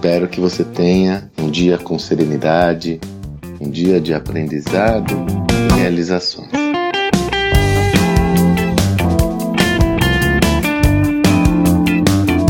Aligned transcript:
Espero 0.00 0.28
que 0.28 0.40
você 0.40 0.64
tenha 0.64 1.30
um 1.38 1.50
dia 1.50 1.76
com 1.76 1.98
serenidade, 1.98 2.98
um 3.60 3.68
dia 3.68 4.00
de 4.00 4.14
aprendizado 4.14 5.14
e 5.74 5.78
realizações. 5.78 6.48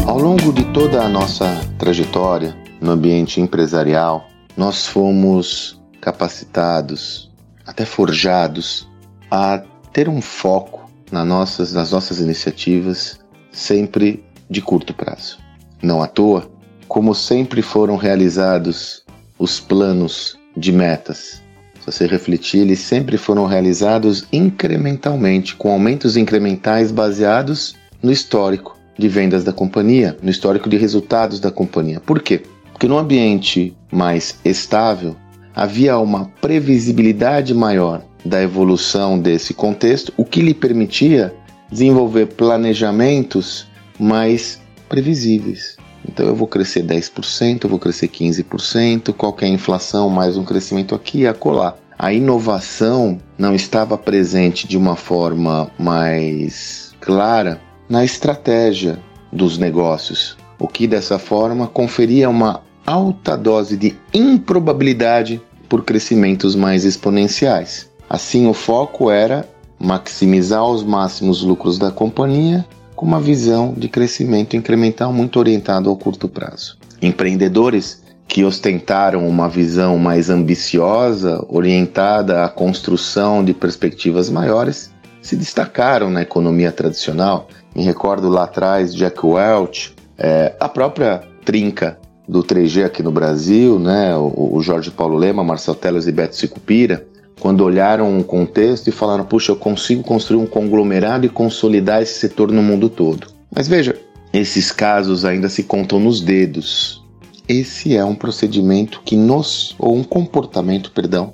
Ao 0.06 0.16
longo 0.16 0.52
de 0.52 0.64
toda 0.66 1.02
a 1.02 1.08
nossa 1.08 1.60
trajetória 1.76 2.56
no 2.80 2.92
ambiente 2.92 3.40
empresarial, 3.40 4.28
nós 4.56 4.86
fomos 4.86 5.82
capacitados, 6.00 7.32
até 7.66 7.84
forjados, 7.84 8.88
a 9.28 9.60
ter 9.92 10.08
um 10.08 10.22
foco 10.22 10.88
nas 11.10 11.26
nossas, 11.26 11.72
nas 11.72 11.90
nossas 11.90 12.20
iniciativas 12.20 13.18
sempre 13.50 14.24
de 14.48 14.62
curto 14.62 14.94
prazo. 14.94 15.36
Não 15.82 16.00
à 16.00 16.06
toa, 16.06 16.48
como 16.90 17.14
sempre 17.14 17.62
foram 17.62 17.94
realizados 17.94 19.04
os 19.38 19.60
planos 19.60 20.36
de 20.56 20.72
metas. 20.72 21.40
Se 21.78 21.86
você 21.86 22.04
refletir, 22.04 22.62
eles 22.62 22.80
sempre 22.80 23.16
foram 23.16 23.46
realizados 23.46 24.26
incrementalmente, 24.32 25.54
com 25.54 25.70
aumentos 25.70 26.16
incrementais 26.16 26.90
baseados 26.90 27.76
no 28.02 28.10
histórico 28.10 28.76
de 28.98 29.06
vendas 29.06 29.44
da 29.44 29.52
companhia, 29.52 30.18
no 30.20 30.30
histórico 30.30 30.68
de 30.68 30.76
resultados 30.76 31.38
da 31.38 31.48
companhia. 31.52 32.00
Por 32.00 32.20
quê? 32.20 32.42
Porque 32.72 32.88
no 32.88 32.98
ambiente 32.98 33.72
mais 33.92 34.40
estável 34.44 35.14
havia 35.54 35.96
uma 35.96 36.24
previsibilidade 36.40 37.54
maior 37.54 38.02
da 38.24 38.42
evolução 38.42 39.16
desse 39.16 39.54
contexto, 39.54 40.12
o 40.16 40.24
que 40.24 40.42
lhe 40.42 40.54
permitia 40.54 41.32
desenvolver 41.70 42.26
planejamentos 42.26 43.68
mais 43.96 44.60
previsíveis. 44.88 45.78
Então 46.12 46.26
eu 46.26 46.34
vou 46.34 46.48
crescer 46.48 46.82
10%, 46.82 47.62
eu 47.62 47.70
vou 47.70 47.78
crescer 47.78 48.08
15%, 48.08 49.12
qualquer 49.12 49.46
inflação, 49.46 50.10
mais 50.10 50.36
um 50.36 50.44
crescimento 50.44 50.92
aqui 50.92 51.20
e 51.20 51.26
acolá. 51.26 51.76
A 51.96 52.12
inovação 52.12 53.20
não 53.38 53.54
estava 53.54 53.96
presente 53.96 54.66
de 54.66 54.76
uma 54.76 54.96
forma 54.96 55.70
mais 55.78 56.92
clara 57.00 57.60
na 57.88 58.04
estratégia 58.04 58.98
dos 59.32 59.56
negócios, 59.56 60.36
o 60.58 60.66
que 60.66 60.88
dessa 60.88 61.16
forma 61.16 61.68
conferia 61.68 62.28
uma 62.28 62.62
alta 62.84 63.36
dose 63.36 63.76
de 63.76 63.96
improbabilidade 64.12 65.40
por 65.68 65.84
crescimentos 65.84 66.56
mais 66.56 66.84
exponenciais. 66.84 67.88
Assim, 68.08 68.48
o 68.48 68.52
foco 68.52 69.12
era 69.12 69.48
maximizar 69.78 70.58
aos 70.58 70.82
máximos 70.82 71.38
os 71.38 71.44
lucros 71.44 71.78
da 71.78 71.92
companhia 71.92 72.66
com 73.00 73.06
uma 73.06 73.18
visão 73.18 73.72
de 73.74 73.88
crescimento 73.88 74.54
incremental 74.58 75.10
muito 75.10 75.38
orientado 75.38 75.88
ao 75.88 75.96
curto 75.96 76.28
prazo. 76.28 76.76
Empreendedores 77.00 78.02
que 78.28 78.44
ostentaram 78.44 79.26
uma 79.26 79.48
visão 79.48 79.96
mais 79.96 80.28
ambiciosa, 80.28 81.42
orientada 81.48 82.44
à 82.44 82.48
construção 82.50 83.42
de 83.42 83.54
perspectivas 83.54 84.28
maiores, 84.28 84.92
se 85.22 85.34
destacaram 85.34 86.10
na 86.10 86.20
economia 86.20 86.70
tradicional. 86.70 87.48
Me 87.74 87.82
recordo 87.82 88.28
lá 88.28 88.44
atrás 88.44 88.94
Jack 88.94 89.24
Welch, 89.24 89.94
é, 90.18 90.54
a 90.60 90.68
própria 90.68 91.22
trinca 91.42 91.98
do 92.28 92.44
3G 92.44 92.84
aqui 92.84 93.02
no 93.02 93.10
Brasil, 93.10 93.78
né, 93.78 94.14
o, 94.14 94.56
o 94.56 94.62
Jorge 94.62 94.90
Paulo 94.90 95.16
Lema, 95.16 95.42
Marcel 95.42 95.74
Teles 95.74 96.06
e 96.06 96.12
Beto 96.12 96.36
Sicupira, 96.36 97.06
quando 97.40 97.64
olharam 97.64 98.14
um 98.16 98.22
contexto 98.22 98.88
e 98.88 98.92
falaram: 98.92 99.24
puxa, 99.24 99.50
eu 99.50 99.56
consigo 99.56 100.02
construir 100.02 100.40
um 100.40 100.46
conglomerado 100.46 101.26
e 101.26 101.30
consolidar 101.30 102.02
esse 102.02 102.18
setor 102.20 102.52
no 102.52 102.62
mundo 102.62 102.88
todo. 102.88 103.26
Mas 103.54 103.66
veja, 103.66 103.98
esses 104.32 104.70
casos 104.70 105.24
ainda 105.24 105.48
se 105.48 105.64
contam 105.64 105.98
nos 105.98 106.20
dedos. 106.20 107.02
Esse 107.48 107.96
é 107.96 108.04
um 108.04 108.14
procedimento 108.14 109.00
que 109.04 109.16
nos, 109.16 109.74
ou 109.76 109.96
um 109.96 110.04
comportamento, 110.04 110.92
perdão, 110.92 111.32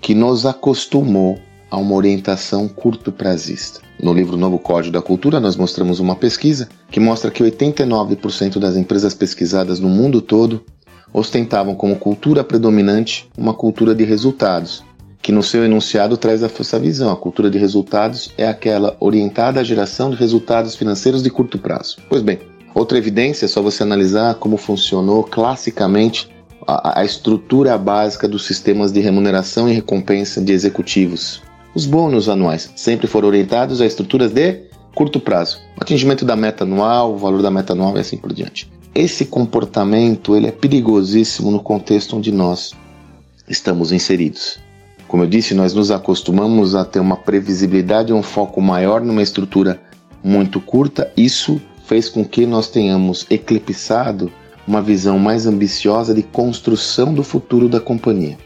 que 0.00 0.12
nos 0.12 0.44
acostumou 0.44 1.38
a 1.70 1.76
uma 1.76 1.94
orientação 1.94 2.66
curto 2.66 3.12
prazista. 3.12 3.80
No 4.02 4.12
livro 4.12 4.36
Novo 4.36 4.58
Código 4.58 4.92
da 4.92 5.02
Cultura, 5.02 5.38
nós 5.38 5.56
mostramos 5.56 6.00
uma 6.00 6.16
pesquisa 6.16 6.68
que 6.90 6.98
mostra 6.98 7.30
que 7.30 7.44
89% 7.44 8.58
das 8.58 8.76
empresas 8.76 9.14
pesquisadas 9.14 9.78
no 9.78 9.88
mundo 9.88 10.20
todo 10.20 10.64
ostentavam 11.12 11.74
como 11.74 11.96
cultura 11.96 12.44
predominante 12.44 13.28
uma 13.38 13.54
cultura 13.54 13.94
de 13.94 14.04
resultados, 14.04 14.84
que 15.26 15.32
no 15.32 15.42
seu 15.42 15.64
enunciado 15.64 16.16
traz 16.16 16.40
essa 16.40 16.78
visão. 16.78 17.10
A 17.10 17.16
cultura 17.16 17.50
de 17.50 17.58
resultados 17.58 18.30
é 18.38 18.46
aquela 18.46 18.96
orientada 19.00 19.58
à 19.58 19.64
geração 19.64 20.08
de 20.08 20.16
resultados 20.16 20.76
financeiros 20.76 21.20
de 21.20 21.30
curto 21.30 21.58
prazo. 21.58 21.96
Pois 22.08 22.22
bem, 22.22 22.38
outra 22.72 22.96
evidência 22.96 23.44
é 23.44 23.48
só 23.48 23.60
você 23.60 23.82
analisar 23.82 24.36
como 24.36 24.56
funcionou 24.56 25.24
classicamente 25.24 26.30
a, 26.64 27.00
a 27.00 27.04
estrutura 27.04 27.76
básica 27.76 28.28
dos 28.28 28.46
sistemas 28.46 28.92
de 28.92 29.00
remuneração 29.00 29.68
e 29.68 29.72
recompensa 29.72 30.40
de 30.40 30.52
executivos. 30.52 31.42
Os 31.74 31.86
bônus 31.86 32.28
anuais 32.28 32.70
sempre 32.76 33.08
foram 33.08 33.26
orientados 33.26 33.80
a 33.80 33.86
estruturas 33.86 34.30
de 34.30 34.60
curto 34.94 35.18
prazo, 35.18 35.58
atingimento 35.76 36.24
da 36.24 36.36
meta 36.36 36.62
anual, 36.62 37.14
o 37.14 37.18
valor 37.18 37.42
da 37.42 37.50
meta 37.50 37.72
anual 37.72 37.96
e 37.96 38.00
assim 38.00 38.16
por 38.16 38.32
diante. 38.32 38.70
Esse 38.94 39.24
comportamento 39.24 40.36
ele 40.36 40.46
é 40.46 40.52
perigosíssimo 40.52 41.50
no 41.50 41.58
contexto 41.58 42.16
onde 42.16 42.30
nós 42.30 42.74
estamos 43.48 43.90
inseridos. 43.90 44.64
Como 45.08 45.22
eu 45.22 45.28
disse, 45.28 45.54
nós 45.54 45.72
nos 45.72 45.90
acostumamos 45.90 46.74
a 46.74 46.84
ter 46.84 47.00
uma 47.00 47.16
previsibilidade 47.16 48.10
e 48.10 48.14
um 48.14 48.22
foco 48.22 48.60
maior 48.60 49.00
numa 49.00 49.22
estrutura 49.22 49.80
muito 50.22 50.60
curta. 50.60 51.12
Isso 51.16 51.60
fez 51.86 52.08
com 52.08 52.24
que 52.24 52.44
nós 52.44 52.68
tenhamos 52.68 53.24
eclipsado 53.30 54.30
uma 54.66 54.82
visão 54.82 55.18
mais 55.18 55.46
ambiciosa 55.46 56.12
de 56.12 56.22
construção 56.22 57.14
do 57.14 57.22
futuro 57.22 57.68
da 57.68 57.78
companhia. 57.78 58.36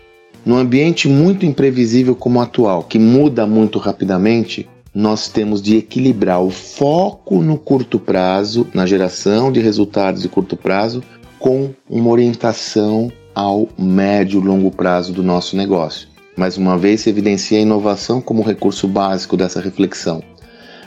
Num 0.44 0.56
ambiente 0.56 1.08
muito 1.08 1.46
imprevisível 1.46 2.14
como 2.14 2.38
o 2.38 2.42
atual, 2.42 2.82
que 2.82 2.98
muda 2.98 3.46
muito 3.46 3.78
rapidamente, 3.78 4.68
nós 4.94 5.28
temos 5.28 5.62
de 5.62 5.76
equilibrar 5.76 6.42
o 6.42 6.50
foco 6.50 7.40
no 7.40 7.56
curto 7.56 7.98
prazo, 7.98 8.66
na 8.74 8.84
geração 8.84 9.50
de 9.50 9.60
resultados 9.60 10.22
de 10.22 10.28
curto 10.28 10.56
prazo, 10.56 11.02
com 11.38 11.70
uma 11.88 12.10
orientação 12.10 13.10
ao 13.34 13.68
médio 13.78 14.40
e 14.40 14.44
longo 14.44 14.70
prazo 14.70 15.12
do 15.12 15.22
nosso 15.22 15.56
negócio. 15.56 16.09
Mais 16.40 16.56
uma 16.56 16.78
vez, 16.78 17.02
se 17.02 17.10
evidencia 17.10 17.58
a 17.58 17.60
inovação 17.60 18.18
como 18.18 18.42
recurso 18.42 18.88
básico 18.88 19.36
dessa 19.36 19.60
reflexão. 19.60 20.22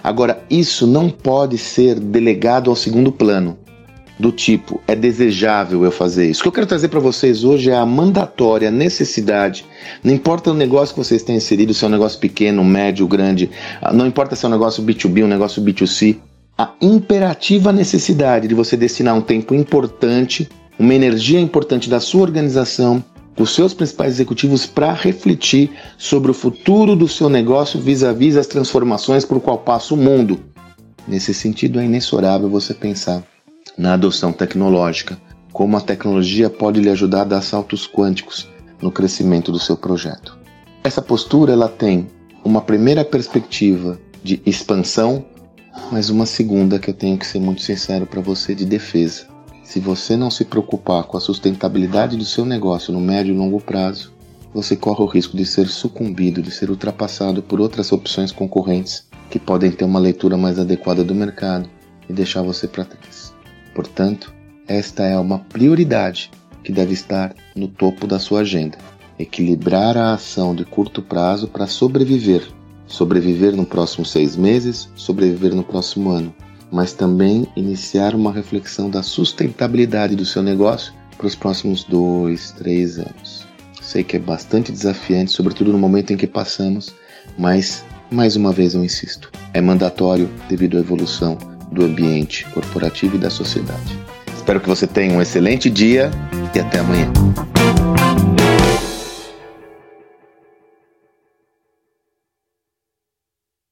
Agora, 0.03 0.43
isso 0.49 0.87
não 0.87 1.11
pode 1.11 1.59
ser 1.59 1.99
delegado 1.99 2.71
ao 2.71 2.75
segundo 2.75 3.11
plano, 3.11 3.55
do 4.17 4.31
tipo, 4.31 4.81
é 4.87 4.95
desejável 4.95 5.83
eu 5.83 5.91
fazer 5.91 6.27
isso. 6.27 6.39
O 6.39 6.41
que 6.41 6.47
eu 6.47 6.53
quero 6.53 6.65
trazer 6.65 6.87
para 6.87 6.99
vocês 6.99 7.43
hoje 7.43 7.69
é 7.69 7.75
a 7.75 7.85
mandatória 7.85 8.71
necessidade. 8.71 9.63
Não 10.03 10.11
importa 10.11 10.49
o 10.49 10.55
negócio 10.55 10.95
que 10.95 11.03
vocês 11.03 11.21
têm 11.21 11.35
inserido, 11.35 11.71
se 11.71 11.85
é 11.85 11.87
um 11.87 11.91
negócio 11.91 12.19
pequeno, 12.19 12.63
médio, 12.63 13.07
grande, 13.07 13.51
não 13.93 14.07
importa 14.07 14.35
se 14.35 14.43
é 14.45 14.47
um 14.47 14.51
negócio 14.51 14.83
B2B, 14.83 15.23
um 15.23 15.27
negócio 15.27 15.61
B2C, 15.61 16.17
a 16.57 16.71
imperativa 16.81 17.71
necessidade 17.71 18.47
de 18.47 18.55
você 18.55 18.75
destinar 18.75 19.15
um 19.15 19.21
tempo 19.21 19.53
importante, 19.53 20.49
uma 20.79 20.95
energia 20.95 21.39
importante 21.39 21.91
da 21.91 21.99
sua 21.99 22.23
organização 22.23 23.03
os 23.37 23.53
seus 23.53 23.73
principais 23.73 24.13
executivos 24.13 24.65
para 24.65 24.93
refletir 24.93 25.71
sobre 25.97 26.29
o 26.29 26.33
futuro 26.33 26.95
do 26.95 27.07
seu 27.07 27.29
negócio 27.29 27.79
vis-à-vis 27.79 28.37
as 28.37 28.47
transformações 28.47 29.25
por 29.25 29.39
qual 29.41 29.57
passa 29.57 29.93
o 29.93 29.97
mundo. 29.97 30.39
Nesse 31.07 31.33
sentido, 31.33 31.79
é 31.79 31.85
inexorável 31.85 32.49
você 32.49 32.73
pensar 32.73 33.23
na 33.77 33.93
adoção 33.93 34.31
tecnológica, 34.31 35.17
como 35.51 35.75
a 35.77 35.81
tecnologia 35.81 36.49
pode 36.49 36.79
lhe 36.79 36.89
ajudar 36.89 37.21
a 37.21 37.25
dar 37.25 37.41
saltos 37.41 37.87
quânticos 37.87 38.47
no 38.81 38.91
crescimento 38.91 39.51
do 39.51 39.59
seu 39.59 39.75
projeto. 39.75 40.37
Essa 40.83 41.01
postura 41.01 41.53
ela 41.53 41.69
tem 41.69 42.07
uma 42.43 42.61
primeira 42.61 43.03
perspectiva 43.03 43.99
de 44.23 44.41
expansão, 44.45 45.25
mas 45.91 46.09
uma 46.09 46.25
segunda 46.25 46.79
que 46.79 46.89
eu 46.89 46.93
tenho 46.93 47.17
que 47.17 47.25
ser 47.25 47.39
muito 47.39 47.61
sincero 47.61 48.05
para 48.05 48.21
você 48.21 48.53
de 48.53 48.65
defesa. 48.65 49.32
Se 49.73 49.79
você 49.79 50.15
não 50.15 50.29
se 50.29 50.45
preocupar 50.45 51.05
com 51.05 51.17
a 51.17 51.19
sustentabilidade 51.19 52.15
do 52.15 52.23
seu 52.23 52.45
negócio 52.45 52.93
no 52.93 53.01
médio 53.01 53.33
e 53.33 53.35
longo 53.35 53.59
prazo, 53.59 54.13
você 54.53 54.75
corre 54.75 55.01
o 55.01 55.07
risco 55.07 55.35
de 55.35 55.47
ser 55.47 55.67
sucumbido, 55.67 56.43
de 56.43 56.51
ser 56.51 56.69
ultrapassado 56.69 57.41
por 57.41 57.59
outras 57.59 57.91
opções 57.91 58.31
concorrentes 58.31 59.07
que 59.31 59.39
podem 59.39 59.71
ter 59.71 59.83
uma 59.83 59.97
leitura 59.97 60.37
mais 60.37 60.59
adequada 60.59 61.03
do 61.03 61.15
mercado 61.15 61.67
e 62.07 62.13
deixar 62.13 62.43
você 62.43 62.67
para 62.67 62.85
trás. 62.85 63.33
Portanto, 63.73 64.31
esta 64.67 65.05
é 65.05 65.17
uma 65.17 65.39
prioridade 65.39 66.29
que 66.63 66.71
deve 66.71 66.93
estar 66.93 67.33
no 67.55 67.67
topo 67.67 68.05
da 68.05 68.19
sua 68.19 68.41
agenda. 68.41 68.77
Equilibrar 69.17 69.97
a 69.97 70.13
ação 70.13 70.53
de 70.53 70.65
curto 70.65 71.01
prazo 71.01 71.47
para 71.47 71.65
sobreviver. 71.65 72.47
Sobreviver 72.85 73.55
no 73.55 73.65
próximo 73.65 74.05
seis 74.05 74.35
meses, 74.35 74.87
sobreviver 74.95 75.55
no 75.55 75.63
próximo 75.63 76.11
ano 76.11 76.31
mas 76.73 76.91
também 76.91 77.47
iniciar 77.55 78.15
uma 78.15 78.33
reflexão 78.33 78.89
da 78.89 79.03
sustentabilidade 79.03 80.15
do 80.15 80.25
seu 80.25 80.41
negócio 80.41 80.91
para 81.15 81.27
os 81.27 81.35
próximos 81.35 81.83
dois, 81.83 82.49
três 82.51 82.97
anos. 82.97 83.45
Sei 83.79 84.03
que 84.03 84.15
é 84.15 84.19
bastante 84.19 84.71
desafiante, 84.71 85.31
sobretudo 85.31 85.71
no 85.71 85.77
momento 85.77 86.11
em 86.11 86.17
que 86.17 86.25
passamos, 86.25 86.95
mas 87.37 87.85
mais 88.09 88.35
uma 88.35 88.51
vez 88.51 88.73
eu 88.73 88.83
insisto, 88.83 89.31
é 89.53 89.61
mandatório 89.61 90.27
devido 90.49 90.77
à 90.77 90.79
evolução 90.79 91.37
do 91.71 91.85
ambiente 91.85 92.43
corporativo 92.47 93.17
e 93.17 93.19
da 93.19 93.29
sociedade. 93.29 93.99
Espero 94.35 94.59
que 94.59 94.67
você 94.67 94.87
tenha 94.87 95.15
um 95.15 95.21
excelente 95.21 95.69
dia 95.69 96.09
e 96.55 96.59
até 96.59 96.79
amanhã. 96.79 97.11